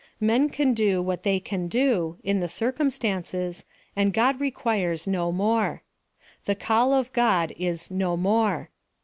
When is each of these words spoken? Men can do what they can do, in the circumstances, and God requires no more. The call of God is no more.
Men 0.19 0.49
can 0.49 0.73
do 0.73 0.99
what 0.99 1.21
they 1.21 1.39
can 1.39 1.67
do, 1.67 2.17
in 2.23 2.39
the 2.39 2.49
circumstances, 2.49 3.65
and 3.95 4.11
God 4.15 4.41
requires 4.41 5.05
no 5.05 5.31
more. 5.31 5.83
The 6.45 6.55
call 6.55 6.91
of 6.91 7.13
God 7.13 7.53
is 7.55 7.91
no 7.91 8.17
more. 8.17 8.71